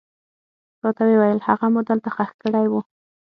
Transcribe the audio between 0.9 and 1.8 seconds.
ويې ويل هغه مو